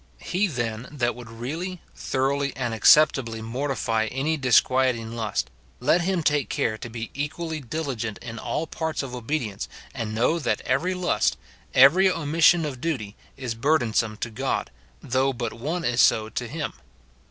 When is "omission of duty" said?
12.09-13.15